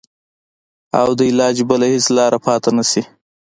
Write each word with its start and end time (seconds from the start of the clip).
او 0.99 1.07
د 1.17 1.19
علاج 1.29 1.57
بله 1.69 1.85
هېڅ 1.93 2.05
لاره 2.17 2.37
پاته 2.45 2.69
نه 2.77 2.83
شي. 2.91 3.01